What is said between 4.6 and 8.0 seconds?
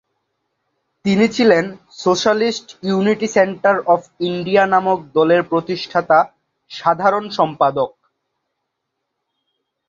নামক দলের প্রতিষ্ঠাতা-সাধারণ সম্পাদক।